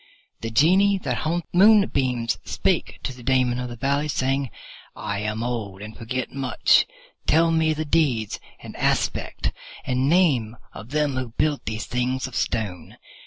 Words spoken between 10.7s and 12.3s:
of them who built these things